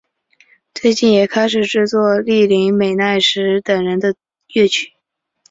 [0.73, 4.15] 最近也开始制作栗林美奈实等人的
[4.51, 4.93] 乐曲。